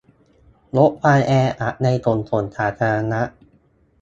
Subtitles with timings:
[0.77, 3.21] ลดความแออัดในขนส่งสาธารณะ